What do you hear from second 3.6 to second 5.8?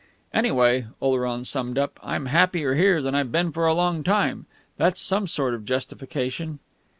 a long time. That's some sort of a